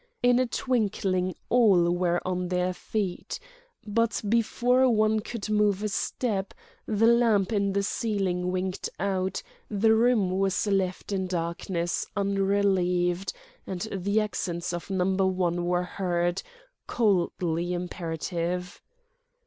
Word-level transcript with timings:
In 0.23 0.39
a 0.39 0.47
twinkling 0.47 1.35
all 1.47 1.91
were 1.91 2.27
on 2.27 2.47
their 2.47 2.73
feet. 2.73 3.37
But 3.85 4.19
before 4.27 4.89
one 4.89 5.19
could 5.19 5.47
move 5.47 5.83
a 5.83 5.89
step 5.89 6.55
the 6.87 7.05
lamp 7.05 7.53
in 7.53 7.73
the 7.73 7.83
ceiling 7.83 8.49
winked 8.51 8.89
out, 8.99 9.43
the 9.69 9.93
room 9.93 10.31
was 10.39 10.65
left 10.65 11.11
in 11.11 11.27
darkness 11.27 12.07
unrelieved, 12.17 13.31
and 13.67 13.81
the 13.95 14.21
accents 14.21 14.73
of 14.73 14.89
Number 14.89 15.27
One 15.27 15.65
were 15.65 15.83
heard, 15.83 16.41
coldly 16.87 17.71
imperative. 17.71 18.81